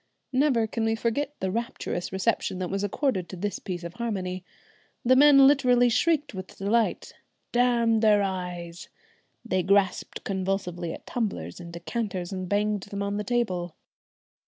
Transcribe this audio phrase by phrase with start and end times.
[0.33, 4.43] Never can we forget the rapturous reception that was accorded to this piece of harmony.
[5.05, 7.13] The men literally shrieked with delight.
[7.51, 8.89] "Damn their eyes!"
[9.45, 13.75] they grasped convulsively at tumblers and decanters and banged them on the table.